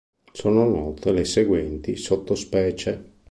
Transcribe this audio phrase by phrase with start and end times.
[0.31, 3.17] Sono note le seguenti sottospecie